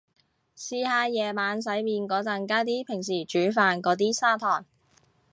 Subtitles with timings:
[0.57, 4.65] 試下夜晚洗面個陣加啲平時煮飯個啲砂糖